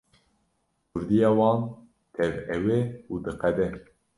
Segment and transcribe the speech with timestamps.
[0.91, 1.59] Kurdiya wan
[2.15, 2.79] tev ew e
[3.11, 3.67] û diqede.